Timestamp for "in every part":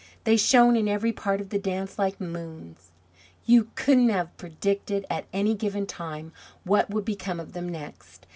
0.75-1.41